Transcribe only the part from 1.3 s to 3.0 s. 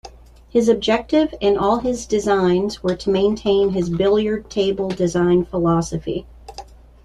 in all his designs were